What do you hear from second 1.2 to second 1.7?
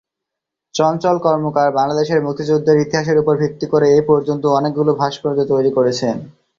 কর্মকার